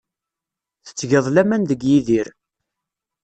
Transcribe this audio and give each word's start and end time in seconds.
Tettgeḍ 0.85 1.25
laman 1.29 1.61
deg 1.69 1.81
Yidir. 1.89 2.27